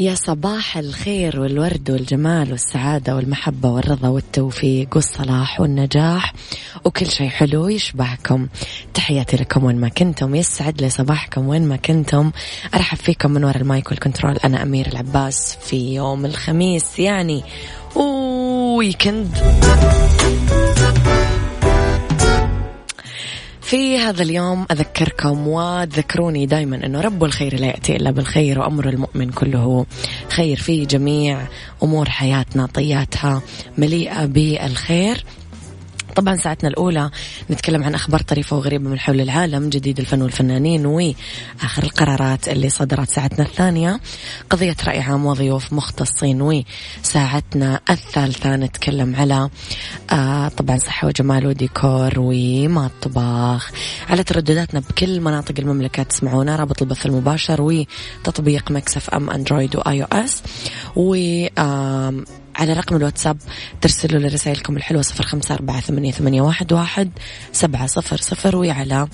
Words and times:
يا 0.00 0.14
صباح 0.14 0.78
الخير 0.78 1.40
والورد 1.40 1.90
والجمال 1.90 2.52
والسعادة 2.52 3.16
والمحبة 3.16 3.68
والرضا 3.68 4.08
والتوفيق 4.08 4.88
والصلاح 4.94 5.60
والنجاح 5.60 6.32
وكل 6.84 7.06
شيء 7.06 7.28
حلو 7.28 7.68
يشبهكم. 7.68 8.48
تحياتي 8.94 9.36
لكم 9.36 9.64
وين 9.64 9.76
ما 9.76 9.88
كنتم 9.88 10.34
يسعد 10.34 10.82
لي 10.82 10.90
صباحكم 10.90 11.48
وين 11.48 11.68
ما 11.68 11.76
كنتم. 11.76 12.30
أرحب 12.74 12.98
فيكم 12.98 13.30
من 13.30 13.44
وراء 13.44 13.56
ال 13.56 13.64
mic 13.64 13.90
وال 13.90 14.00
control 14.00 14.36
أنا 14.36 14.62
أميرة 14.62 14.86
العباس 14.86 15.58
في 15.62 15.94
يوم 15.94 16.26
الخميس 16.26 16.98
يعني 16.98 17.42
weekend 17.96 19.36
في 23.70 23.98
هذا 23.98 24.22
اليوم 24.22 24.66
أذكركم 24.70 25.48
وتذكروني 25.48 26.46
دائما 26.46 26.86
أنه 26.86 27.00
رب 27.00 27.24
الخير 27.24 27.60
لا 27.60 27.66
يأتي 27.66 27.96
إلا 27.96 28.10
بالخير 28.10 28.58
وأمر 28.58 28.88
المؤمن 28.88 29.30
كله 29.30 29.86
خير 30.28 30.56
في 30.56 30.86
جميع 30.86 31.38
أمور 31.82 32.08
حياتنا 32.08 32.66
طياتها 32.66 33.42
مليئة 33.78 34.26
بالخير. 34.26 35.24
طبعا 36.16 36.36
ساعتنا 36.36 36.68
الأولى 36.70 37.10
نتكلم 37.50 37.84
عن 37.84 37.94
أخبار 37.94 38.20
طريفة 38.20 38.56
وغريبة 38.56 38.88
من 38.88 38.98
حول 38.98 39.20
العالم 39.20 39.68
جديد 39.68 40.00
الفن 40.00 40.22
والفنانين 40.22 40.86
وآخر 40.86 41.82
القرارات 41.82 42.48
اللي 42.48 42.70
صدرت 42.70 43.08
ساعتنا 43.08 43.44
الثانية. 43.44 44.00
قضية 44.50 44.76
رأي 44.86 45.00
عام 45.00 45.26
وضيوف 45.26 45.72
مختصين 45.72 46.42
وساعتنا 47.02 47.80
الثالثة 47.90 48.56
نتكلم 48.56 49.16
على 49.16 49.50
آه 50.12 50.48
طبعا 50.48 50.76
صحة 50.76 51.08
وجمال 51.08 51.46
وديكور 51.46 52.12
ومطبخ 52.16 53.70
على 54.08 54.24
تردداتنا 54.24 54.80
بكل 54.80 55.20
مناطق 55.20 55.54
المملكة 55.58 56.02
تسمعونا 56.02 56.56
رابط 56.56 56.82
البث 56.82 57.06
المباشر 57.06 57.62
وتطبيق 57.62 58.70
Mix 58.70 59.10
FM 59.10 59.30
Android 59.30 59.76
و 59.76 60.02
iOS 60.02 60.42
و 60.96 61.14
على 62.60 62.72
رقم 62.72 62.96
الواتساب 62.96 63.36
ترسلوا 63.80 64.20
لي 64.20 64.28
رسائلكم 64.28 64.76
الحلوة 64.76 65.02
صفر 65.02 65.24
خمسة 65.24 65.54
أربعة 65.54 65.80
ثمانية, 65.80 66.12
ثمانية 66.12 66.42
واحد, 66.42 66.72
واحد 66.72 67.10
سبعة 67.52 67.86
صفر 67.86 68.16
صفر 68.16 68.56
وعلى 68.56 69.08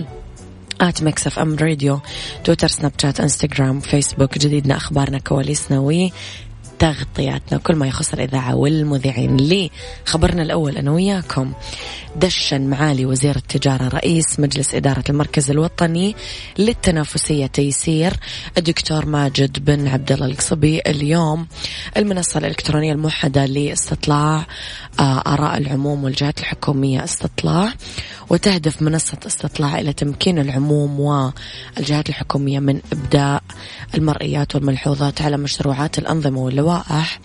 at 0.80 1.02
Mix 1.02 1.26
FM 1.26 1.56
Radio 1.56 2.00
تويتر 2.44 2.68
سناب 2.68 2.92
شات 3.02 3.20
إنستغرام 3.20 3.80
فيسبوك 3.80 4.38
جديدنا 4.38 4.76
أخبارنا 4.76 5.18
كواليسنا 5.18 5.78
تغطياتنا 6.80 7.58
كل 7.58 7.76
ما 7.76 7.86
يخص 7.86 8.12
الإذاعة 8.12 8.54
والمذيعين 8.54 9.36
لي 9.36 9.70
خبرنا 10.06 10.42
الأول 10.42 10.76
أنا 10.76 10.90
وياكم. 10.90 11.52
دشن 12.16 12.70
معالي 12.70 13.06
وزير 13.06 13.36
التجارة 13.36 13.88
رئيس 13.88 14.40
مجلس 14.40 14.74
إدارة 14.74 15.04
المركز 15.10 15.50
الوطني 15.50 16.16
للتنافسية 16.58 17.46
تيسير 17.46 18.12
الدكتور 18.58 19.06
ماجد 19.06 19.64
بن 19.64 19.88
عبد 19.88 20.12
الله 20.12 20.26
القصبي 20.26 20.80
اليوم. 20.86 21.46
المنصة 21.96 22.38
الإلكترونية 22.38 22.92
الموحدة 22.92 23.46
لاستطلاع 23.46 24.46
آه، 25.00 25.22
آراء 25.26 25.58
العموم 25.58 26.04
والجهات 26.04 26.40
الحكومية 26.40 27.04
استطلاع. 27.04 27.72
وتهدف 28.30 28.82
منصة 28.82 29.18
استطلاع 29.26 29.78
إلى 29.78 29.92
تمكين 29.92 30.38
العموم 30.38 31.00
والجهات 31.00 32.08
الحكومية 32.08 32.58
من 32.58 32.80
إبداء 32.92 33.42
المرئيات 33.94 34.54
والملحوظات 34.54 35.22
على 35.22 35.36
مشروعات 35.36 35.98
الأنظمة 35.98 36.40
واللوائح 36.40 37.20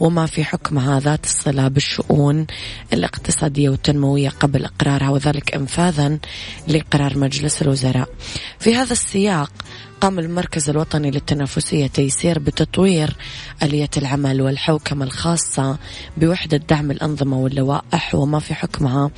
وما 0.00 0.26
في 0.26 0.44
حكمها 0.44 1.00
ذات 1.00 1.24
الصلة 1.24 1.68
بالشؤون 1.68 2.46
الاقتصادية 2.92 3.70
والتنموية 3.70 4.28
قبل 4.28 4.64
إقرارها 4.64 5.10
وذلك 5.10 5.54
إنفاذا 5.54 6.18
لقرار 6.68 7.18
مجلس 7.18 7.62
الوزراء. 7.62 8.08
في 8.58 8.74
هذا 8.74 8.92
السياق 8.92 9.52
قام 10.00 10.18
المركز 10.18 10.70
الوطني 10.70 11.10
للتنافسية 11.10 11.86
تيسير 11.86 12.38
بتطوير 12.38 13.16
آلية 13.62 13.90
العمل 13.96 14.42
والحوكمة 14.42 15.04
الخاصة 15.04 15.78
بوحدة 16.16 16.56
دعم 16.56 16.90
الأنظمة 16.90 17.38
واللوائح 17.38 18.14
وما 18.14 18.38
في 18.38 18.54
حكمها 18.54 19.10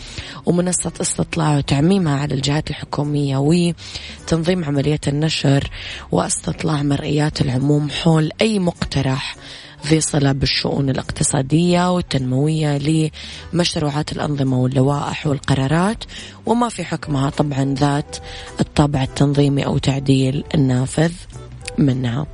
ومنصة 0.46 0.92
استطلاع 1.00 1.56
وتعميمها 1.56 2.18
على 2.18 2.34
الجهات 2.34 2.70
الحكومية 2.70 3.36
وتنظيم 3.36 4.64
عملية 4.64 5.00
النشر 5.08 5.70
واستطلاع 6.12 6.82
مرئيات 6.82 7.40
العموم 7.40 7.90
حول 7.90 8.30
أي 8.40 8.58
مقترح 8.58 9.36
في 9.82 10.00
صلة 10.00 10.32
بالشؤون 10.32 10.90
الاقتصادية 10.90 11.92
والتنموية 11.92 12.78
لمشروعات 13.52 14.12
الأنظمة 14.12 14.60
واللوائح 14.60 15.26
والقرارات 15.26 16.04
وما 16.46 16.68
في 16.68 16.84
حكمها 16.84 17.30
طبعا 17.30 17.74
ذات 17.78 18.16
الطابع 18.60 19.02
التنظيمي 19.02 19.66
أو 19.66 19.78
تعديل 19.78 20.44
النافذ 20.54 21.12
منها. 21.78 22.26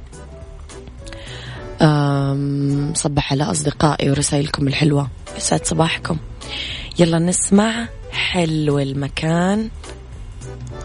صبح 2.95 3.33
على 3.33 3.45
أصدقائي 3.45 4.11
ورسائلكم 4.11 4.69
الحلوة. 4.69 5.09
يسعد 5.37 5.67
صباحكم. 5.67 6.17
يلا 6.99 7.19
نسمع 7.19 7.89
حلو 8.13 8.79
المكان 8.79 9.69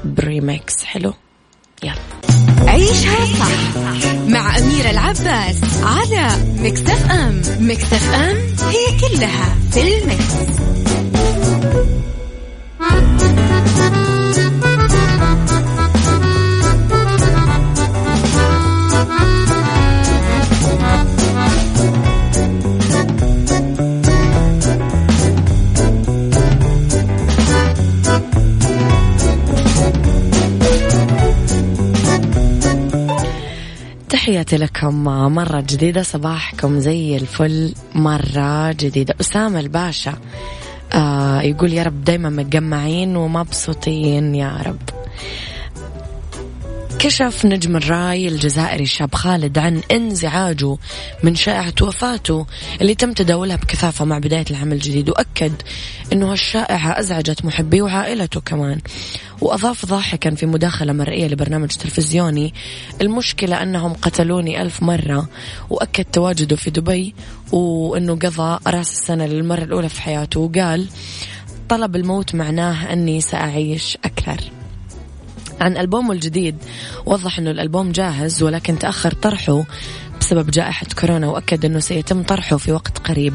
بريمكس 0.06 0.84
حلو؟ 0.84 1.14
يلا. 1.84 1.96
عيشها 2.68 3.26
صح 3.40 3.78
مع 4.28 4.58
أميرة 4.58 4.90
العباس 4.90 5.62
على 5.84 6.30
مكتف 6.60 7.12
أم. 7.12 7.42
مكتف 7.60 8.14
أم 8.14 8.38
هي 8.70 9.00
كلها 9.00 9.56
في 9.72 9.82
المكس. 9.82 10.36
تحياتي 34.46 34.66
لكم 34.66 35.04
مرة 35.36 35.62
جديدة 35.62 36.04
صباحكم 36.04 36.80
زي 36.80 37.18
الفل. 37.18 37.74
مرة 37.96 38.72
جديدة. 38.72 39.16
أسامة 39.22 39.60
الباشا 39.60 40.14
آه 40.94 41.42
يقول 41.42 41.74
يا 41.74 41.84
رب 41.84 42.04
دايما 42.04 42.30
متجمعين 42.30 43.16
ومبسوطين 43.16 44.36
يا 44.36 44.62
رب. 44.66 44.95
كشف 47.06 47.46
نجم 47.46 47.76
الراي 47.76 48.28
الجزائري 48.28 48.84
الشاب 48.84 49.16
خالد 49.16 49.58
عن 49.58 49.82
انزعاجه 49.92 50.78
من 51.24 51.36
شائعة 51.36 51.74
وفاته 51.82 52.46
اللي 52.82 52.96
تم 52.96 53.14
تداولها 53.14 53.56
بكثافة 53.56 54.06
مع 54.06 54.18
بداية 54.20 54.46
العام 54.52 54.72
الجديد 54.72 55.10
وأكد 55.10 55.54
أنه 56.14 56.32
هالشائعة 56.32 57.00
أزعجت 57.00 57.46
محبيه 57.46 57.82
وعائلته 57.82 58.42
كمان. 58.42 58.80
وأضاف 59.42 59.86
ضاحكا 59.86 60.36
في 60.36 60.46
مداخلة 60.46 60.94
مرئية 60.94 61.28
لبرنامج 61.28 61.68
تلفزيوني 61.68 62.54
المشكلة 63.02 63.64
أنهم 63.64 63.94
قتلوني 63.94 64.62
ألف 64.62 64.84
مرة 64.84 65.30
وأكد 65.70 66.06
تواجده 66.06 66.56
في 66.56 66.70
دبي 66.70 67.16
وأنه 67.52 68.16
قضى 68.16 68.60
رأس 68.68 68.92
السنة 68.92 69.26
للمرة 69.26 69.64
الأولى 69.64 69.90
في 69.90 70.02
حياته 70.02 70.40
وقال 70.40 70.88
طلب 71.70 71.96
الموت 71.96 72.36
معناه 72.36 72.94
أني 72.94 73.22
سأعيش 73.22 73.98
أكثر. 74.06 74.55
عن 75.62 75.78
ألبومه 75.78 76.12
الجديد. 76.12 76.56
وضح 77.06 77.40
أنه 77.40 77.52
الألبوم 77.52 77.92
جاهز 77.92 78.44
ولكن 78.44 78.80
تأخر 78.80 79.12
طرحه 79.12 79.64
بسبب 80.20 80.52
جائحة 80.52 80.88
كورونا 81.00 81.28
وأكد 81.28 81.66
أنه 81.66 81.80
سيتم 81.80 82.24
طرحه 82.24 82.58
في 82.58 82.72
وقت 82.72 82.98
قريب. 82.98 83.34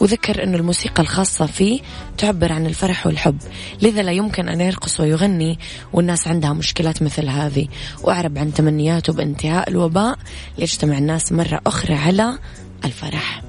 وذكر 0.00 0.44
أنه 0.44 0.56
الموسيقى 0.56 1.02
الخاصة 1.02 1.46
فيه 1.46 1.80
تعبر 2.18 2.52
عن 2.52 2.66
الفرح 2.66 3.06
والحب. 3.06 3.38
لذا 3.82 4.02
لا 4.02 4.12
يمكن 4.12 4.48
أن 4.48 4.60
يرقص 4.60 5.00
ويغني 5.00 5.58
والناس 5.92 6.28
عندها 6.28 6.52
مشكلات 6.52 7.02
مثل 7.02 7.28
هذه. 7.28 7.68
وأعرب 8.02 8.38
عن 8.38 8.54
تمنياته 8.54 9.12
بانتهاء 9.12 9.70
الوباء 9.70 10.18
ليجتمع 10.58 10.98
الناس 10.98 11.32
مرة 11.32 11.60
أخرى 11.66 11.94
على 11.94 12.38
الفرح. 12.84 13.42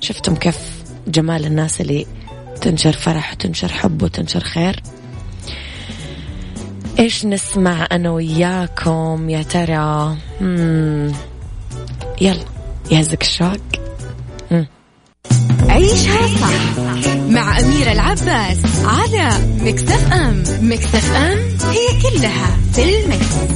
شفتم 0.00 0.34
كيف 0.34 0.58
جمال 1.08 1.46
الناس 1.46 1.80
اللي 1.80 2.06
تنشر 2.60 2.92
فرح 2.92 3.32
وتنشر 3.32 3.72
حب 3.72 4.02
وتنشر 4.02 4.40
خير؟ 4.40 4.82
إيش 7.02 7.26
نسمع 7.26 7.86
أنا 7.92 8.10
وياكم 8.10 9.30
يا 9.30 9.42
ترى 9.42 10.16
مم. 10.40 11.12
يلا 12.20 12.44
يهزك 12.90 13.22
الشوق 13.22 13.56
عيشها 15.68 16.26
صح 16.40 16.78
مع 17.28 17.58
أميرة 17.60 17.92
العباس 17.92 18.58
على 18.84 19.30
مكتف 19.60 20.12
أم 20.12 20.42
مكتف 20.60 21.12
أم 21.16 21.38
هي 21.70 21.86
كلها 22.02 22.56
في 22.72 22.82
المكس. 22.82 23.52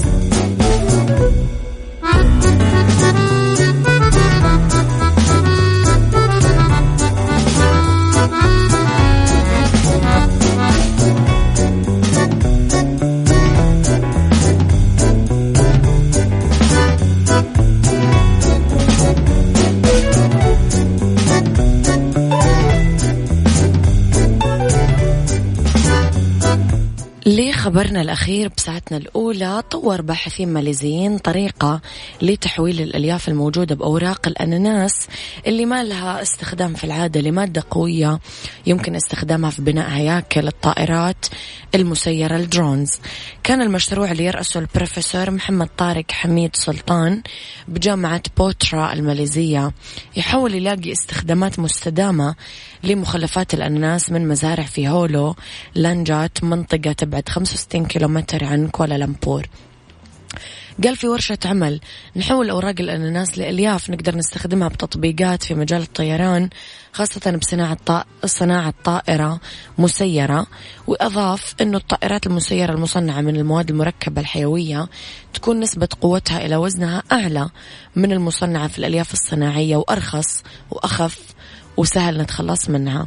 خبرنا 27.77 28.03
الأخير 28.03 28.51
بساعتنا 28.57 28.99
الأولى 28.99 29.63
طور 29.71 30.03
باحثين 30.03 30.53
ماليزيين 30.53 31.19
طريقة 31.19 31.81
لتحويل 32.23 32.81
الألياف 32.81 33.29
الموجودة 33.29 33.75
بأوراق 33.75 34.29
الأناناس 34.29 35.09
اللي 35.47 35.67
ما 35.67 35.85
لها 35.85 36.23
استخدام 36.23 36.75
في 36.75 36.85
العادة 36.85 37.21
لمادة 37.21 37.65
قوية 37.71 38.21
يمكن 38.67 38.95
استخدامها 38.95 39.51
في 39.51 39.63
بناء 39.63 39.91
هياكل 39.91 40.49
الطائرات 40.49 41.27
المسيرة 41.75 42.37
ال 42.37 42.44
drones. 42.45 42.99
كان 43.43 43.63
المشروع 43.63 44.13
اللي 44.13 44.25
يرأسه 44.25 44.61
البروفيسور 44.61 45.31
محمد 45.31 45.69
طارق 45.77 46.11
حميد 46.11 46.57
سلطان 46.57 47.23
بجامعة 47.69 48.23
بوترا 48.37 48.93
الماليزية. 48.93 49.73
يحاول 50.17 50.55
يلاقي 50.55 50.93
استخدامات 50.93 51.59
مستدامة 51.59 52.35
لمخلفات 52.85 53.55
الأناناس 53.55 54.11
من 54.11 54.29
مزارع 54.29 54.65
في 54.65 54.89
هولو 54.89 55.35
لانجات 55.75 56.45
منطقة 56.45 56.93
تبعد 56.93 57.29
65 57.29 57.66
كيلومتر 57.73 58.45
عن 58.45 58.69
كوالالمبور 58.69 59.49
قال 60.85 60.97
في 60.97 61.09
ورشة 61.09 61.39
عمل 61.45 61.81
نحول 62.17 62.51
أوراق 62.51 62.75
الأناناس 62.81 63.39
لألياف 63.39 63.91
نقدر 63.91 64.17
نستخدمها 64.17 64.69
بتطبيقات 64.69 65.43
في 65.43 65.55
مجال 65.55 65.83
الطيران 65.83 66.51
خاصة 66.93 67.39
بصناعة 67.43 68.05
صناعة 68.25 68.75
طائرة 68.85 69.41
مسيرة 69.79 70.47
وأضاف 70.87 71.55
أنه 71.61 71.77
الطائرات 71.77 72.27
المسيرة 72.27 72.73
المصنعة 72.73 73.21
من 73.21 73.37
المواد 73.37 73.71
المركبة 73.71 74.21
الحيوية 74.21 74.89
تكون 75.35 75.61
نسبة 75.61 75.89
قوتها 76.01 76.47
إلى 76.47 76.57
وزنها 76.57 77.03
أعلى 77.13 77.49
من 77.97 78.13
المصنعة 78.13 78.69
في 78.69 78.79
الألياف 78.79 79.13
الصناعية 79.13 79.77
وأرخص 79.77 80.43
وأخف 80.71 81.21
وسهل 81.77 82.21
نتخلص 82.21 82.69
منها. 82.69 83.07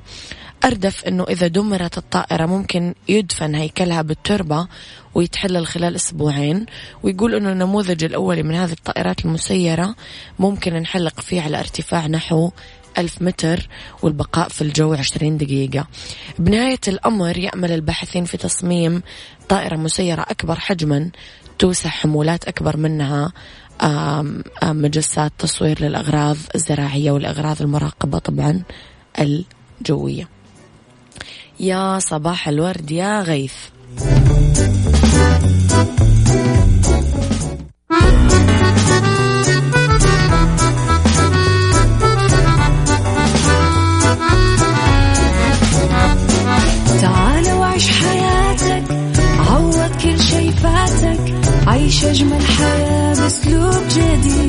أردف 0.65 1.05
أنه 1.05 1.23
إذا 1.23 1.47
دمرت 1.47 1.97
الطائرة 1.97 2.45
ممكن 2.45 2.93
يدفن 3.07 3.55
هيكلها 3.55 4.01
بالتربة 4.01 4.67
ويتحلل 5.15 5.67
خلال 5.67 5.95
أسبوعين 5.95 6.65
ويقول 7.03 7.35
أنه 7.35 7.51
النموذج 7.51 8.03
الأولي 8.03 8.43
من 8.43 8.55
هذه 8.55 8.71
الطائرات 8.71 9.25
المسيرة 9.25 9.95
ممكن 10.39 10.73
نحلق 10.73 11.19
فيه 11.19 11.41
على 11.41 11.59
ارتفاع 11.59 12.07
نحو 12.07 12.51
ألف 12.97 13.21
متر 13.21 13.67
والبقاء 14.03 14.49
في 14.49 14.61
الجو 14.61 14.93
عشرين 14.93 15.37
دقيقة. 15.37 15.87
بنهاية 16.39 16.79
الأمر 16.87 17.37
يأمل 17.37 17.71
الباحثين 17.71 18.25
في 18.25 18.37
تصميم 18.37 19.01
طائرة 19.49 19.75
مسيرة 19.75 20.21
أكبر 20.21 20.59
حجما 20.59 21.09
توسع 21.59 21.89
حمولات 21.89 22.47
أكبر 22.47 22.77
منها 22.77 23.31
مجسات 24.63 25.31
تصوير 25.37 25.81
للأغراض 25.81 26.37
الزراعية 26.55 27.11
والأغراض 27.11 27.61
المراقبة 27.61 28.19
طبعا 28.19 28.63
الجوية. 29.19 30.38
يا 31.59 31.99
صباح 31.99 32.47
الورد 32.47 32.91
يا 32.91 33.21
غيث. 33.21 33.53
تعال 47.01 47.51
وعيش 47.51 47.89
حياتك 47.91 48.83
عوض 49.49 49.91
كل 50.03 50.19
شي 50.19 50.51
فاتك 50.51 51.33
عيش 51.67 52.05
أجمل 52.05 52.41
حياة 52.41 53.13
بأسلوب 53.13 53.83
جديد. 53.89 54.48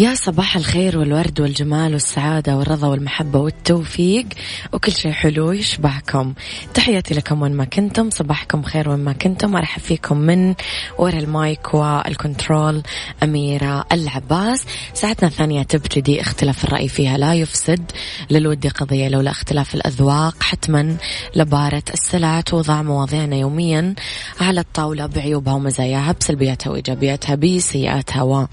يا 0.00 0.14
صباح 0.14 0.56
الخير 0.56 0.98
والورد 0.98 1.40
والجمال 1.40 1.92
والسعادة 1.92 2.56
والرضا 2.56 2.88
والمحبة 2.88 3.38
والتوفيق. 3.38 4.26
وكل 4.72 4.92
شيء 4.92 5.12
حلو 5.12 5.52
يشبهكم. 5.52 6.34
تحياتي 6.74 7.14
لكم 7.14 7.42
وين 7.42 7.52
ما 7.52 7.64
كنتم. 7.64 8.10
صباحكم 8.10 8.62
خير 8.62 8.88
وين 8.88 8.98
ما 8.98 9.12
كنتم. 9.12 9.56
أرحب 9.56 9.80
فيكم 9.82 10.16
من 10.16 10.54
وراء 10.98 11.18
ال 11.18 11.32
mic 11.32 11.74
وال 11.74 11.98
control 11.98 12.82
أميرة 13.22 13.84
العباس. 13.92 14.64
ساعتنا 14.94 15.28
الثانية 15.28 15.62
تبتدي 15.62 16.20
اختلاف 16.20 16.64
الرأي 16.64 16.88
فيها 16.88 17.18
لا 17.18 17.34
يفسد. 17.34 17.92
للود 18.30 18.66
قضية 18.66 19.08
لولا 19.08 19.30
اختلاف 19.30 19.74
الأذواق. 19.74 20.42
حتما 20.42 20.96
لبارت 21.36 21.84
السلع 21.94 22.40
توضع 22.40 22.82
مواضيعنا 22.82 23.36
يوميا 23.36 23.94
على 24.40 24.60
الطاولة 24.60 25.06
بعيوبها 25.06 25.54
ومزاياها 25.54 26.12
بسلبياتها 26.20 26.70
وإيجابياتها 26.70 27.34
بسيئاتها 27.34 28.46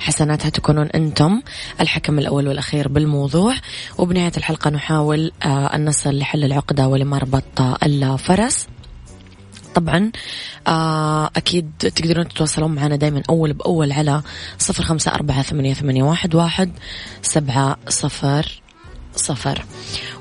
وحسناتها 0.00 0.48
تكونون 0.48 0.91
أنتم 0.94 1.42
الحكم 1.80 2.18
الأول 2.18 2.48
والأخير 2.48 2.88
بالموضوع. 2.88 3.54
وبنهاية 3.98 4.32
الحلقة 4.36 4.70
نحاول 4.70 5.32
آه، 5.42 5.66
أن 5.74 5.84
نصل 5.84 6.18
لحل 6.18 6.44
العقدة 6.44 6.88
ولمربط 6.88 7.60
الفرس. 7.82 8.66
طبعا 9.74 10.12
آه، 10.66 11.30
أكيد 11.36 11.70
تقدرون 11.78 12.28
تتواصلون 12.28 12.74
معنا 12.74 12.96
دايما 12.96 13.22
أول 13.30 13.52
بأول 13.52 13.92
على 13.92 14.22
صفر 14.58 14.82
خمسة 14.82 15.10
أربعة 15.14 15.42
ثمانية, 15.42 15.74
ثمانية 15.74 16.02
واحد, 16.02 16.34
واحد 16.34 16.72
سبعة 17.22 17.76
صفر 17.88 18.62
صفر. 19.16 19.64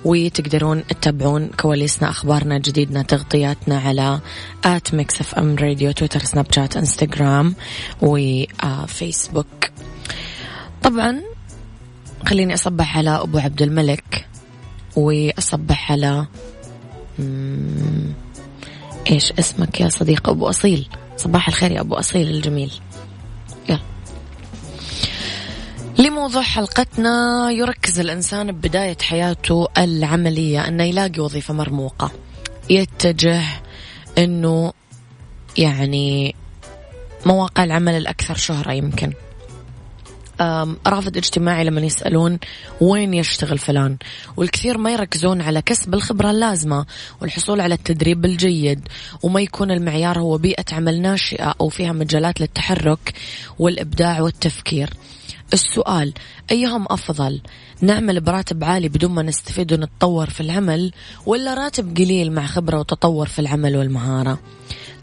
وتقدرون 0.06 0.88
تتابعون 0.88 1.48
كواليسنا 1.48 2.10
أخبارنا 2.10 2.58
جديدنا 2.58 3.02
تغطياتنا 3.02 3.80
على 3.80 4.20
at 4.66 4.94
Mix 4.94 5.22
FM 5.22 5.56
Radio 5.56 5.92
تويتر 5.92 6.20
سناب 6.20 6.46
شات 6.52 6.78
إنستغرام 6.78 7.56
وفيسبوك. 8.02 9.66
طبعا 10.84 11.22
خليني 12.26 12.54
أصبح 12.54 12.98
على 12.98 13.10
أبو 13.10 13.38
عبد 13.38 13.62
الملك 13.62 14.28
وأصبح 14.96 15.92
على 15.92 16.26
إيش 19.12 19.32
اسمك 19.32 19.82
يا 19.82 19.90
صديق؟ 19.90 20.30
أبو 20.30 20.50
أصيل. 20.50 20.90
صباح 21.18 21.48
الخير 21.48 21.72
يا 21.72 21.82
أبو 21.82 21.96
أصيل 21.96 22.28
الجميل. 22.28 22.72
يلا. 23.70 23.80
لموضوع 26.00 26.42
حلقتنا 26.42 27.48
يركز 27.52 28.00
الإنسان 28.00 28.52
ببداية 28.52 28.98
حياته 29.02 29.68
العملية 29.78 30.68
أنه 30.68 30.84
يلاقي 30.84 31.20
وظيفة 31.20 31.54
مرموقة. 31.54 32.12
يتجه 32.70 33.44
أنه 34.18 34.74
يعني 35.58 36.36
مواقع 37.26 37.64
العمل 37.64 37.94
الأكثر 37.94 38.36
شهرة 38.36 38.72
يمكن. 38.72 39.14
رافض 40.88 41.18
اجتماعي 41.18 41.64
لما 41.64 41.82
يسألون 41.82 42.40
وين 42.82 43.14
يشتغل 43.14 43.58
فلان. 43.58 43.98
والكثير 44.38 44.78
ما 44.78 44.94
يركزون 44.94 45.42
على 45.42 45.62
كسب 45.62 45.94
الخبرة 45.94 46.32
اللازمة 46.32 46.86
والحصول 47.22 47.62
على 47.62 47.74
التدريب 47.74 48.26
الجيد 48.26 48.88
وما 49.24 49.42
يكون 49.42 49.72
المعيار 49.72 50.20
هو 50.20 50.38
بيئة 50.38 50.66
عمل 50.72 51.02
ناشئة 51.02 51.56
أو 51.62 51.70
فيها 51.70 51.92
مجالات 51.92 52.42
للتحرك 52.42 53.14
والإبداع 53.60 54.22
والتفكير. 54.22 54.90
السؤال 55.54 56.14
أيهم 56.52 56.86
أفضل؟ 56.90 57.42
نعمل 57.82 58.20
براتب 58.20 58.64
عالي 58.64 58.90
بدون 58.90 59.12
ما 59.12 59.24
نستفيد 59.24 59.74
ونتطور 59.74 60.30
في 60.30 60.42
العمل 60.42 60.92
ولا 61.26 61.54
راتب 61.54 61.98
قليل 61.98 62.32
مع 62.32 62.48
خبرة 62.48 62.80
وتطور 62.80 63.28
في 63.28 63.40
العمل 63.40 63.78
والمهارة؟ 63.78 64.40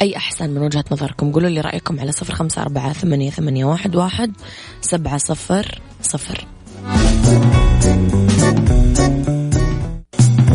أي 0.01 0.17
أحسن 0.17 0.51
من 0.51 0.63
وجهة 0.63 0.85
نظركم؟ 0.93 1.33
قولوا 1.33 1.49
لي 1.51 1.61
رأيكم 1.61 2.01
على 2.01 2.13
صفر 2.13 2.35
خمسة 2.35 2.63
أربعة 2.63 2.93
ثمانية, 2.93 3.31
ثمانية 3.31 3.65
واحد, 3.65 3.97
واحد 3.97 4.33
سبعة 4.81 5.19
صفر 5.19 5.81
صفر. 6.03 6.47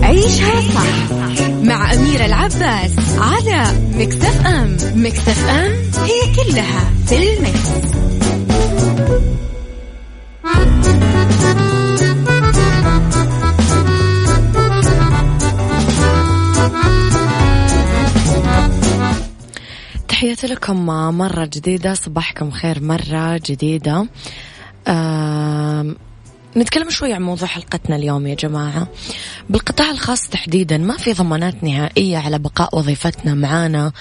عيشها 0.03 0.61
صح 0.61 1.11
مع 1.63 1.93
أميرة 1.93 2.25
العباس 2.25 2.91
على 3.17 3.79
مكتف 3.95 4.45
أم. 4.45 4.77
مكتف 4.95 5.49
أم 5.49 5.71
هي 6.03 6.35
كلها 6.35 6.91
في 7.07 7.37
المكس. 7.37 7.93
تحياتي 20.23 20.47
لكم 20.47 20.85
مرة 21.17 21.45
جديدة 21.45 21.93
صباحكم 21.93 22.51
خير 22.51 22.83
مرة 22.83 23.41
جديدة. 23.45 24.07
نتكلم 26.57 26.89
شوي 26.89 27.13
عن 27.13 27.21
موضوع 27.21 27.47
حلقتنا 27.47 27.95
اليوم 27.95 28.27
يا 28.27 28.35
جماعة. 28.35 28.87
بالقطاع 29.49 29.91
الخاص 29.91 30.29
تحديدا 30.29 30.77
ما 30.77 30.97
في 30.97 31.13
ضمانات 31.13 31.63
نهائية 31.63 32.17
على 32.17 32.39
بقاء 32.39 32.77
وظيفتنا 32.77 33.33
معانا 33.33 33.91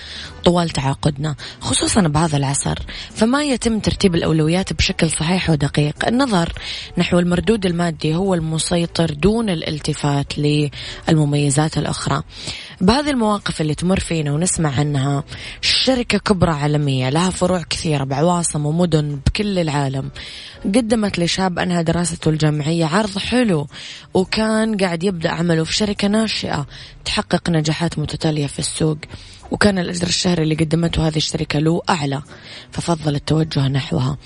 طوال 0.44 0.70
تعاقدنا 0.70 1.34
خصوصا 1.60 2.00
بهذا 2.00 2.36
العصر. 2.36 2.78
فما 3.14 3.44
يتم 3.44 3.78
ترتيب 3.78 4.14
الأولويات 4.14 4.72
بشكل 4.72 5.10
صحيح 5.10 5.50
ودقيق. 5.50 6.06
النظر 6.06 6.52
نحو 6.98 7.18
المردود 7.18 7.66
المادي 7.66 8.14
هو 8.14 8.34
المسيطر 8.34 9.10
دون 9.10 9.50
الالتفات 9.50 10.32
للمميزات 10.38 11.78
الأخرى. 11.78 12.22
بهذه 12.82 13.10
المواقف 13.10 13.60
اللي 13.60 13.74
تمر 13.74 14.00
فينا 14.00 14.32
ونسمع 14.32 14.78
عنها 14.78 15.24
شركة 15.60 16.18
كبرى 16.18 16.50
عالمية 16.50 17.08
لها 17.10 17.30
فروع 17.30 17.62
كثيرة 17.62 18.04
بعواصم 18.04 18.66
ومدن 18.66 19.18
بكل 19.26 19.58
العالم 19.58 20.10
قدمت 20.64 21.18
لشاب 21.18 21.58
أنهى 21.58 21.82
دراسته 21.82 22.28
الجامعية 22.28 22.86
عرض 22.86 23.18
حلو 23.18 23.66
وكان 24.14 24.76
قاعد 24.76 25.04
يبدأ 25.04 25.30
عمله 25.30 25.64
في 25.64 25.72
شركة 25.72 26.08
ناشئة 26.08 26.66
تحقق 27.04 27.50
نجاحات 27.50 27.98
متتالية 27.98 28.46
في 28.46 28.58
السوق. 28.58 28.98
وكان 29.50 29.78
الأجر 29.78 30.06
الشهري 30.06 30.42
اللي 30.42 30.54
قدمته 30.54 31.08
هذه 31.08 31.16
الشركة 31.16 31.58
له 31.58 31.82
أعلى 31.90 32.22
ففضل 32.70 33.14
التوجه 33.14 33.68
نحوها. 33.68 34.16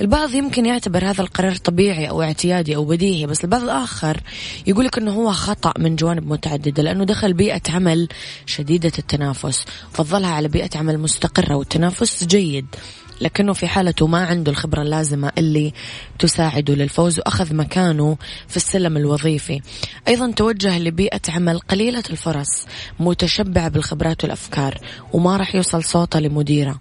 البعض 0.00 0.34
يمكن 0.34 0.66
يعتبر 0.66 1.04
هذا 1.04 1.22
القرار 1.22 1.56
طبيعي 1.56 2.08
أو 2.08 2.22
اعتيادي 2.22 2.76
أو 2.76 2.84
بديهي 2.84 3.26
بس 3.26 3.44
البعض 3.44 3.62
الآخر 3.62 4.20
يقول 4.66 4.84
لك 4.84 4.98
أنه 4.98 5.12
هو 5.12 5.32
خطأ 5.32 5.72
من 5.78 5.96
جوانب 5.96 6.26
متعددة 6.26 6.82
لأنه 6.82 7.04
دخل 7.04 7.32
بيئة 7.32 7.62
عمل 7.68 8.08
شديدة 8.46 8.92
التنافس 8.98 9.64
فضلها 9.92 10.30
على 10.30 10.48
بيئة 10.48 10.78
عمل 10.78 10.98
مستقرة 10.98 11.54
والتنافس 11.54 12.24
جيد. 12.24 12.66
لكنه 13.20 13.52
في 13.52 13.66
حالته 13.66 14.06
ما 14.06 14.26
عنده 14.26 14.52
الخبرة 14.52 14.82
اللازمة 14.82 15.32
اللي 15.38 15.72
تساعده 16.18 16.74
للفوز 16.74 17.18
وأخذ 17.18 17.54
مكانه 17.54 18.16
في 18.48 18.56
السلم 18.56 18.96
الوظيفي. 18.96 19.60
أيضا 20.08 20.32
توجه 20.32 20.78
لبيئة 20.78 21.20
عمل 21.28 21.58
قليلة 21.58 22.02
الفرص 22.10 22.66
متشبعة 23.00 23.68
بالخبرات 23.68 24.24
والأفكار 24.24 24.78
وما 25.12 25.36
راح 25.36 25.54
يوصل 25.54 25.84
صوته 25.84 26.20
لمديره 26.20 26.80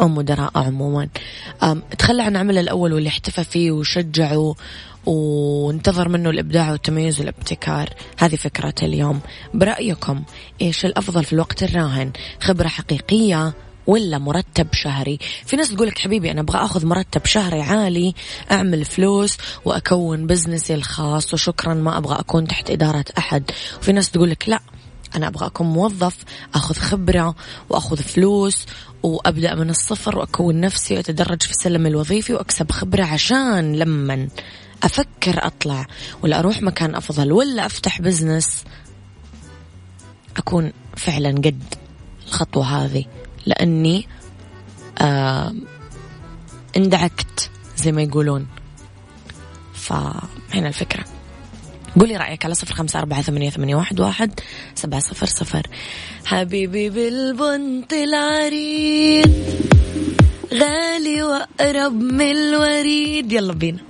أو 0.00 0.08
مدراء 0.08 0.50
عموما. 0.54 1.08
تخلى 1.98 2.22
عن 2.22 2.36
عمله 2.36 2.60
الأول 2.60 2.92
واللي 2.92 3.08
احتفى 3.08 3.44
فيه 3.44 3.70
وشجعه 3.70 4.54
وانتظر 5.06 6.08
منه 6.08 6.30
الإبداع 6.30 6.70
والتميز 6.70 7.20
والابتكار. 7.20 7.88
هذه 8.18 8.36
فكرة 8.36 8.74
اليوم. 8.82 9.20
برأيكم 9.54 10.22
إيش 10.62 10.84
الأفضل 10.84 11.24
في 11.24 11.32
الوقت 11.32 11.62
الراهن؟ 11.62 12.12
خبرة 12.40 12.68
حقيقية 12.68 13.54
ولا 13.86 14.18
مرتب 14.18 14.66
شهري. 14.72 15.18
في 15.46 15.56
ناس 15.56 15.70
تقولك 15.74 15.98
حبيبي 15.98 16.30
أنا 16.30 16.40
أبغى 16.40 16.58
أخذ 16.64 16.86
مرتب 16.86 17.26
شهري 17.26 17.60
عالي 17.62 18.14
أعمل 18.50 18.84
فلوس 18.84 19.36
وأكون 19.64 20.26
بزنسي 20.26 20.74
الخاص 20.74 21.34
وشكرا 21.34 21.74
ما 21.74 21.98
أبغى 21.98 22.20
أكون 22.20 22.46
تحت 22.46 22.70
إدارة 22.70 23.04
أحد. 23.18 23.50
وفي 23.78 23.92
ناس 23.92 24.10
تقولك 24.10 24.48
لا 24.48 24.60
أنا 25.16 25.26
أبغى 25.26 25.46
أكون 25.46 25.66
موظف 25.66 26.16
أخذ 26.54 26.74
خبرة 26.74 27.34
وأخذ 27.68 27.96
فلوس 27.96 28.66
وأبدأ 29.02 29.54
من 29.54 29.70
الصفر 29.70 30.18
وأكون 30.18 30.60
نفسي 30.60 30.96
وأتدرج 30.96 31.42
في 31.42 31.50
السلم 31.50 31.86
الوظيفي 31.86 32.34
وأكسب 32.34 32.70
خبرة 32.70 33.04
عشان 33.04 33.76
لما 33.76 34.28
أفكر 34.82 35.46
أطلع 35.46 35.86
ولا 36.22 36.38
أروح 36.38 36.62
مكان 36.62 36.94
أفضل 36.94 37.32
ولا 37.32 37.66
أفتح 37.66 38.00
business. 38.00 38.64
أكون 40.36 40.72
فعلا 40.96 41.30
قد 41.30 41.62
الخطوة 42.26 42.64
هذه. 42.64 43.04
لأني 43.46 44.08
آه 44.98 45.54
اندعكت 46.76 47.50
زي 47.76 47.92
ما 47.92 48.02
يقولون. 48.02 48.46
فهنا 49.74 50.68
الفكرة. 50.68 51.04
قولي 52.00 52.16
رأيك 52.16 52.44
على 52.44 52.54
صفر 52.54 52.74
خمسة 52.74 52.98
أربعة 52.98 53.22
ثمانية, 53.22 53.50
ثمانية 53.50 53.74
واحد, 53.74 54.00
واحد 54.00 54.40
سبعة 54.74 55.00
صفر 55.00 55.26
صفر. 55.26 55.66
حبيبي 56.24 56.90
بالبنط 56.90 57.92
العريض 57.92 59.34
غالي 60.54 61.22
وأقرب 61.22 61.92
من 61.92 62.30
الوريد. 62.30 63.32
يلا 63.32 63.52
بينا. 63.52 63.89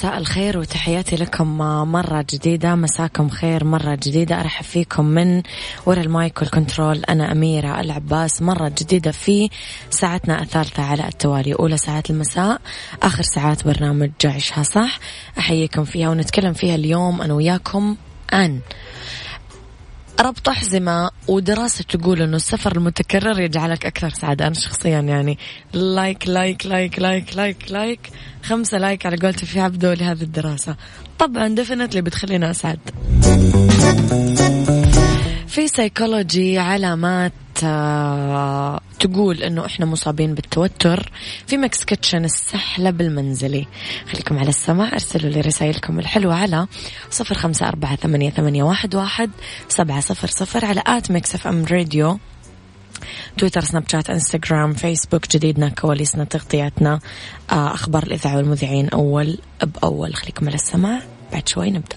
ومساء 0.00 0.18
الخير 0.18 0.58
وتحياتي 0.58 1.16
لكم 1.16 1.58
مرة 1.92 2.24
جديدة. 2.30 2.74
مساكم 2.74 3.28
خير 3.28 3.64
مرة 3.64 3.94
جديدة. 3.94 4.40
أرحب 4.40 4.64
فيكم 4.64 5.04
من 5.04 5.42
وراء 5.86 6.04
المايك 6.04 6.42
والكنترول. 6.42 7.04
أنا 7.04 7.32
أميرة 7.32 7.80
العباس. 7.80 8.42
مرة 8.42 8.72
جديدة 8.80 9.10
في 9.10 9.50
ساعتنا 9.90 10.42
الثالثة 10.42 10.82
على 10.82 11.08
التوالي. 11.08 11.54
أولى 11.54 11.76
ساعات 11.76 12.10
المساء 12.10 12.60
آخر 13.02 13.22
ساعات 13.22 13.64
برنامج 13.64 14.10
عيشها 14.24 14.62
صح. 14.62 14.98
أحييكم 15.38 15.84
فيها 15.84 16.10
ونتكلم 16.10 16.52
فيها 16.52 16.74
اليوم 16.74 17.22
أنا 17.22 17.34
وياكم 17.34 17.96
عن 18.32 18.60
ربط 20.20 20.48
أحزمة 20.48 21.10
ودراسة 21.28 21.84
تقول 21.84 22.22
أنه 22.22 22.36
السفر 22.36 22.76
المتكرر 22.76 23.40
يجعلك 23.40 23.86
أكثر 23.86 24.08
سعادة. 24.08 24.46
أنا 24.46 24.54
شخصيا 24.54 25.00
يعني 25.00 25.38
like 25.72 26.28
like 26.28 26.66
like 26.66 26.98
like 26.98 27.36
like 27.36 27.70
like 27.70 28.00
خمسة 28.42 28.78
like 28.78 29.06
على 29.06 29.16
قولة 29.16 29.46
فيفي 29.46 29.60
عبدو 29.60 29.92
لهذه 29.92 30.22
الدراسة. 30.22 30.76
طبعا 31.18 31.48
definitely 31.48 32.02
بتخلينا 32.02 32.50
أسعد. 32.50 32.78
في 35.46 35.68
سيكولوجي 35.68 36.58
علامات 36.58 37.32
تقول 39.00 39.42
إنه 39.42 39.66
إحنا 39.66 39.86
مصابين 39.86 40.34
بالتوتر 40.34 41.12
في 41.46 41.56
Mix 41.56 41.84
Kitchen 41.84 42.24
السحلب 42.24 42.90
المنزلي. 42.90 43.66
خليكم 44.12 44.38
على 44.38 44.48
السماع 44.48 44.92
أرسلوا 44.92 45.30
لي 45.30 45.40
رسائلكم 45.40 45.98
الحلوة 45.98 46.34
على 46.34 46.66
صفر 47.10 47.34
خمسة 47.34 47.68
أربعة 47.68 47.96
ثمانية, 47.96 48.30
ثمانية 48.30 48.62
واحد, 48.62 48.94
واحد 48.94 49.30
سبعة 49.68 50.00
صفر 50.00 50.28
صفر 50.28 50.64
على 50.64 50.82
at 50.86 51.10
Mix 51.10 51.34
FM 51.34 51.64
Radio. 51.64 52.18
تويتر 53.38 53.60
سناب 53.60 53.84
شات 53.88 54.10
إنستغرام 54.10 54.72
فيسبوك 54.72 55.30
جديدنا 55.30 55.68
كواليسنا 55.68 56.24
تغطياتنا 56.24 57.00
آه، 57.52 57.74
أخبار 57.74 58.02
الإذاعة 58.02 58.36
والمذيعين 58.36 58.88
أول 58.88 59.38
بأول. 59.62 60.14
خليكم 60.14 60.46
على 60.46 60.54
السماع 60.54 61.02
بعد 61.32 61.48
شوي 61.48 61.70
نبدأ. 61.70 61.96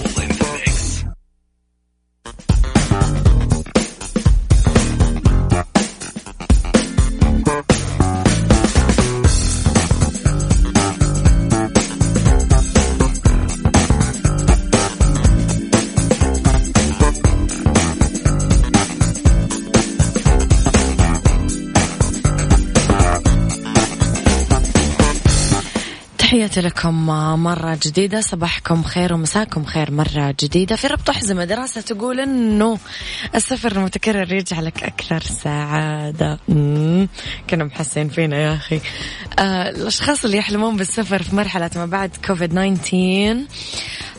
تحياتي 26.31 26.61
لكم 26.61 27.05
مرة 27.43 27.79
جديدة. 27.83 28.21
صباحكم 28.21 28.83
خير 28.83 29.13
ومساكم 29.13 29.65
خير 29.65 29.91
مرة 29.91 30.35
جديدة. 30.39 30.75
في 30.75 30.87
ربط 30.87 31.09
أحزمة 31.09 31.45
دراسة 31.45 31.81
تقول 31.81 32.19
أنه 32.19 32.77
السفر 33.35 33.71
المتكرر 33.71 34.33
يجعلك 34.33 34.83
أكثر 34.83 35.19
سعادة. 35.19 36.39
كنا 37.49 37.63
محسين 37.63 38.09
فينا 38.09 38.37
يا 38.37 38.53
أخي. 38.53 38.81
آه 39.39 39.69
الأشخاص 39.69 40.25
اللي 40.25 40.37
يحلمون 40.37 40.77
بالسفر 40.77 41.23
في 41.23 41.35
مرحلة 41.35 41.69
ما 41.75 41.85
بعد 41.85 42.11
كوفيد 42.25 42.49
19 42.51 43.37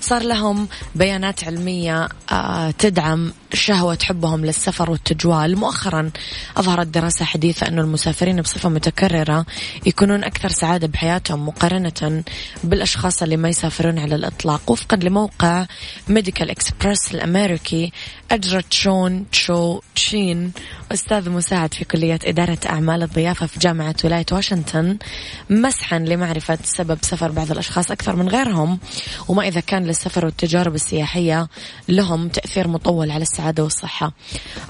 صار 0.03 0.23
لهم 0.23 0.69
بيانات 0.95 1.45
علمية 1.45 2.09
آه، 2.33 2.71
تدعم 2.71 3.33
شهوة 3.53 3.99
حبهم 4.03 4.45
للسفر 4.45 4.91
والتجوال. 4.91 5.57
مؤخرا 5.57 6.11
أظهرت 6.57 6.87
دراسة 6.87 7.25
حديثة 7.25 7.69
أن 7.69 7.79
المسافرين 7.79 8.41
بصفة 8.41 8.69
متكررة 8.69 9.47
يكونون 9.87 10.25
أكثر 10.25 10.49
سعادة 10.49 10.87
بحياتهم 10.87 11.47
مقارنة 11.47 12.23
بالأشخاص 12.65 13.23
اللي 13.23 13.37
ما 13.37 13.49
يسافرون 13.49 13.99
على 13.99 14.15
الإطلاق. 14.15 14.71
وفقا 14.71 14.97
لموقع 14.97 15.67
ميديكال 16.09 16.51
إكسبرس 16.51 17.15
الأمريكي 17.15 17.93
أجرت 18.31 18.73
شون 18.73 19.31
تشو 19.31 19.81
تشين 19.95 20.53
أستاذ 20.93 21.31
مساعد 21.31 21.75
في 21.75 21.85
كلية 21.85 22.19
إدارة 22.25 22.59
أعمال 22.67 23.03
الضيافة 23.03 23.47
في 23.47 23.59
جامعة 23.59 23.95
ولاية 24.05 24.27
واشنطن 24.33 24.99
مسحا 25.51 25.99
لمعرفة 25.99 26.59
سبب 26.65 26.99
سفر 27.03 27.31
بعض 27.31 27.51
الأشخاص 27.51 27.91
أكثر 27.91 28.17
من 28.17 28.29
غيرهم 28.29 28.79
وما 29.29 29.49
إذا 29.49 29.61
كان 29.61 29.85
للسفر 29.85 30.25
والتجارب 30.25 30.75
السياحية 30.75 31.49
لهم 31.89 32.29
تأثير 32.29 32.69
مطول 32.69 33.11
على 33.11 33.23
السعادة 33.23 33.63
والصحة. 33.63 34.13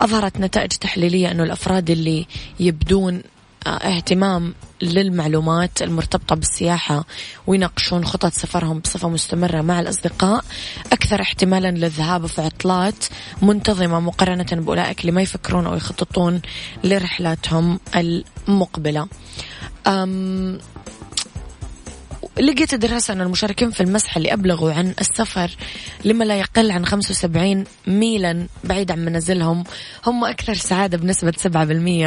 أظهرت 0.00 0.40
نتائج 0.40 0.70
تحليلية 0.70 1.30
أنه 1.30 1.42
الأفراد 1.42 1.90
اللي 1.90 2.26
يبدون 2.60 3.22
اهتمام 3.66 4.54
للمعلومات 4.82 5.82
المرتبطة 5.82 6.36
بالسياحة 6.36 7.04
ويناقشون 7.46 8.04
خطط 8.04 8.32
سفرهم 8.32 8.78
بصفة 8.78 9.08
مستمرة 9.08 9.60
مع 9.60 9.80
الأصدقاء. 9.80 10.44
أكثر 10.92 11.20
احتمالا 11.20 11.70
للذهاب 11.70 12.26
في 12.26 12.42
عطلات 12.42 13.04
منتظمة 13.42 14.00
مقارنة 14.00 14.46
بأولئك 14.52 15.00
اللي 15.00 15.12
ما 15.12 15.22
يفكرون 15.22 15.66
أو 15.66 15.76
يخططون 15.76 16.42
لرحلاتهم 16.84 17.80
المقبلة. 17.96 19.08
لقيت 22.40 22.74
دراسة 22.74 23.14
أن 23.14 23.20
المشاركين 23.20 23.70
في 23.70 23.80
المسح 23.80 24.16
اللي 24.16 24.32
أبلغوا 24.32 24.72
عن 24.72 24.94
السفر 25.00 25.50
لما 26.04 26.24
لا 26.24 26.38
يقل 26.38 26.70
عن 26.70 26.86
75 26.86 27.64
ميلا 27.86 28.46
بعيد 28.64 28.90
عن 28.90 29.04
منازلهم 29.04 29.64
هم 30.06 30.24
أكثر 30.24 30.54
سعادة 30.54 30.98
بنسبة 30.98 31.32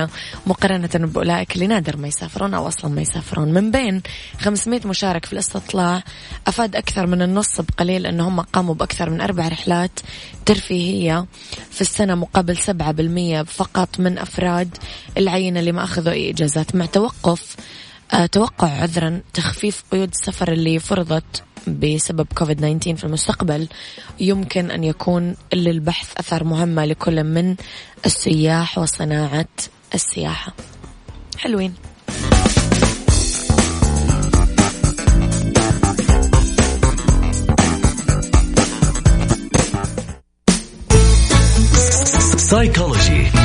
7% 0.05 0.09
مقارنة 0.47 0.89
بأولئك 0.93 1.55
اللي 1.55 1.67
نادر 1.67 1.97
ما 1.97 2.07
يسافرون 2.07 2.53
أو 2.53 2.67
أصلا 2.67 2.91
ما 2.91 3.01
يسافرون. 3.01 3.53
من 3.53 3.71
بين 3.71 4.01
500 4.39 4.81
مشارك 4.85 5.25
في 5.25 5.33
الاستطلاع 5.33 6.03
أفاد 6.47 6.75
أكثر 6.75 7.07
من 7.07 7.21
النص 7.21 7.61
بقليل 7.61 8.05
أن 8.05 8.19
هم 8.19 8.41
قاموا 8.41 8.75
بأكثر 8.75 9.09
من 9.09 9.21
أربع 9.21 9.47
رحلات 9.47 9.99
ترفيهية 10.45 11.25
في 11.71 11.81
السنة 11.81 12.15
مقابل 12.15 12.57
7% 12.57 13.43
فقط 13.45 13.99
من 13.99 14.17
أفراد 14.17 14.77
العينة 15.17 15.59
اللي 15.59 15.71
ما 15.71 15.83
أخذوا 15.83 16.13
أي 16.13 16.29
إجازات. 16.29 16.75
مع 16.75 16.85
توقف 16.85 17.55
توقع 18.31 18.67
عذرا 18.67 19.21
تخفيف 19.33 19.83
قيود 19.91 20.09
السفر 20.09 20.51
اللي 20.51 20.79
فرضت 20.79 21.43
بسبب 21.67 22.27
كوفيد 22.35 22.57
19 22.57 22.95
في 22.95 23.03
المستقبل 23.03 23.67
يمكن 24.19 24.71
أن 24.71 24.83
يكون 24.83 25.35
للبحث 25.53 26.17
أثر 26.17 26.43
مهمة 26.43 26.85
لكل 26.85 27.23
من 27.23 27.55
السياح 28.05 28.77
وصناعة 28.77 29.47
السياحة. 29.93 30.53
حلوين. 31.37 31.73
سيكولوجي 42.37 43.44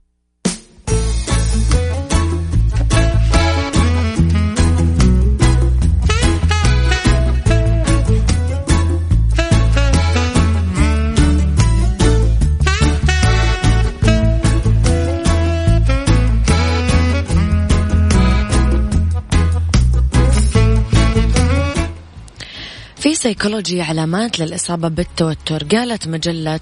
سيكولوجي 23.09 23.81
علامات 23.81 24.39
للإصابة 24.39 24.87
بالتوتر. 24.87 25.63
قالت 25.63 26.07
مجلة 26.07 26.59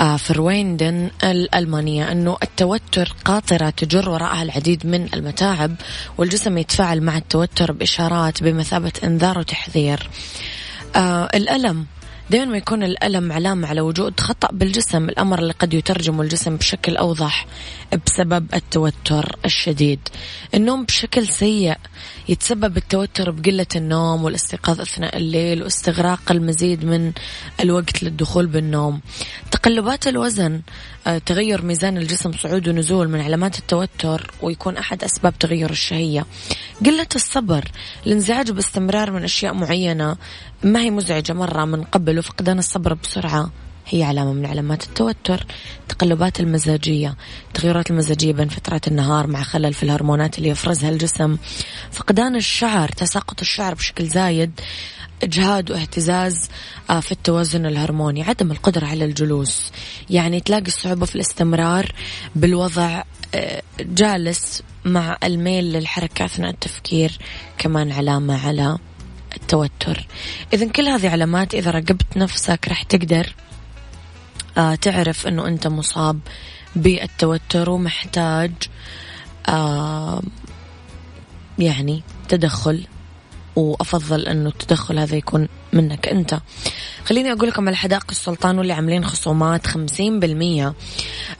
آه، 0.00 0.16
فرويندن 0.16 1.10
الألمانية 1.24 2.12
أنه 2.12 2.36
التوتر 2.42 3.14
قاطرة 3.24 3.70
تجر 3.70 4.08
وراءها 4.08 4.42
العديد 4.42 4.86
من 4.86 5.08
المتاعب 5.14 5.74
والجسم 6.18 6.58
يتفاعل 6.58 7.00
مع 7.00 7.16
التوتر 7.16 7.72
بإشارات 7.72 8.42
بمثابة 8.42 8.92
إنذار 9.04 9.38
وتحذير. 9.38 10.10
آه، 10.96 11.28
الألم 11.34 11.86
دائما 12.30 12.44
ما 12.44 12.56
يكون 12.56 12.82
الألم 12.82 13.32
علامة 13.32 13.68
على 13.68 13.80
وجود 13.80 14.20
خطأ 14.20 14.48
بالجسم 14.52 15.08
الأمر 15.08 15.38
اللي 15.38 15.52
قد 15.52 15.74
يترجم 15.74 16.20
الجسم 16.20 16.56
بشكل 16.56 16.96
أوضح 16.96 17.46
بسبب 18.06 18.46
التوتر 18.54 19.36
الشديد. 19.44 20.00
النوم 20.54 20.84
بشكل 20.84 21.26
سيء 21.26 21.76
يتسبب 22.28 22.76
التوتر 22.76 23.30
بقلة 23.30 23.66
النوم 23.76 24.24
والاستيقاظ 24.24 24.80
أثناء 24.80 25.16
الليل 25.16 25.62
واستغراق 25.62 26.20
المزيد 26.30 26.84
من 26.84 27.12
الوقت 27.60 28.02
للدخول 28.02 28.46
بالنوم. 28.46 29.00
تقلبات 29.50 30.08
الوزن 30.08 30.60
آه، 31.06 31.18
تغير 31.18 31.62
ميزان 31.62 31.96
الجسم 31.96 32.32
صعود 32.32 32.68
ونزول 32.68 33.08
من 33.08 33.20
علامات 33.20 33.58
التوتر 33.58 34.30
ويكون 34.42 34.76
أحد 34.76 35.04
أسباب 35.04 35.38
تغير 35.38 35.70
الشهية. 35.70 36.26
قلة 36.86 37.06
الصبر 37.16 37.64
الانزعاج 38.06 38.50
باستمرار 38.50 39.10
من 39.10 39.24
أشياء 39.24 39.54
معينة 39.54 40.16
ما 40.62 40.80
هي 40.80 40.90
مزعجة 40.90 41.32
مرة 41.32 41.64
من 41.64 41.82
قبل 41.82 42.15
وفقدان 42.18 42.58
الصبر 42.58 42.94
بسرعة 42.94 43.50
هي 43.86 44.02
علامة 44.02 44.32
من 44.32 44.46
علامات 44.46 44.82
التوتر 44.82 45.46
تقلبات 45.88 46.40
المزاجية 46.40 47.16
التغيرات 47.48 47.90
المزاجية 47.90 48.32
بين 48.32 48.48
فترات 48.48 48.88
النهار 48.88 49.26
مع 49.26 49.42
خلل 49.42 49.74
في 49.74 49.82
الهرمونات 49.82 50.38
اللي 50.38 50.48
يفرزها 50.48 50.90
الجسم 50.90 51.36
فقدان 51.92 52.36
الشعر 52.36 52.88
تساقط 52.88 53.40
الشعر 53.40 53.74
بشكل 53.74 54.06
زايد 54.06 54.60
إجهاد 55.22 55.70
واهتزاز 55.70 56.48
آه، 56.90 57.00
في 57.00 57.12
التوازن 57.12 57.66
الهرموني 57.66 58.22
عدم 58.22 58.50
القدرة 58.50 58.86
على 58.86 59.04
الجلوس. 59.04 59.72
يعني 60.10 60.40
تلاقي 60.40 60.66
الصعوبة 60.66 61.06
في 61.06 61.14
الاستمرار 61.14 61.92
بالوضع 62.34 63.02
آه، 63.34 63.62
جالس 63.80 64.62
مع 64.84 65.18
الميل 65.24 65.64
للحركة 65.64 66.24
أثناء 66.24 66.50
التفكير 66.50 67.18
كمان 67.58 67.92
علامة 67.92 68.46
على 68.46 68.78
التوتر. 69.36 70.06
إذا 70.52 70.68
كل 70.68 70.88
هذه 70.88 71.10
علامات 71.10 71.54
إذا 71.54 71.70
راقبت 71.70 72.16
نفسك 72.16 72.68
راح 72.68 72.82
تقدر 72.82 73.34
آه، 74.58 74.74
تعرف 74.74 75.26
أنه 75.26 75.48
أنت 75.48 75.66
مصاب 75.66 76.20
بالتوتر 76.76 77.70
ومحتاج 77.70 78.52
يعني 81.58 82.02
تدخل 82.28 82.86
وأفضل 83.56 84.26
أنه 84.26 84.48
التدخل 84.48 84.98
هذا 84.98 85.16
يكون 85.16 85.48
منك 85.72 86.08
أنت. 86.08 86.40
خليني 87.04 87.32
أقول 87.32 87.48
لكم 87.48 87.68
على 87.68 87.76
حدائق 87.76 88.04
السلطان 88.10 88.58
واللي 88.58 88.72
عاملين 88.72 89.04
خصومات 89.04 89.66
خمسين 89.66 90.20
بالمية 90.20 90.74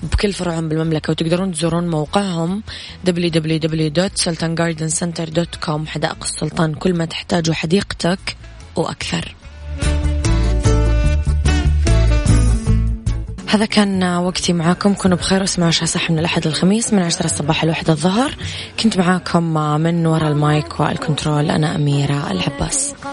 بكل 0.03 0.33
فروعهم 0.33 0.69
بالمملكة 0.69 1.11
وتقدرون 1.11 1.53
تزورون 1.53 1.89
موقعهم 1.89 2.63
www.sultangardencenter.com 3.07 5.87
حدائق 5.87 6.23
السلطان 6.23 6.75
كل 6.75 6.95
ما 6.95 7.05
تحتاجه 7.05 7.53
حديقتك 7.53 8.37
وأكثر. 8.77 9.36
هذا 13.49 13.65
كان 13.65 14.05
وقتي 14.05 14.53
معاكم. 14.53 14.95
كونوا 14.95 15.17
بخير. 15.17 15.41
واسمعوا 15.41 15.69
عشاء 15.69 15.85
صح 15.85 16.11
من 16.11 16.19
الأحد 16.19 16.47
الخميس 16.47 16.93
من 16.93 17.03
عشرة 17.03 17.25
الصباح 17.25 17.65
لوحدة 17.65 17.93
الظهر. 17.93 18.35
كنت 18.81 18.99
معاكم 18.99 19.43
من 19.81 20.07
وراء 20.07 20.29
المايك 20.29 20.81
والكنترول 20.81 21.51
أنا 21.51 21.75
أميرة 21.75 22.31
العباس. 22.31 22.95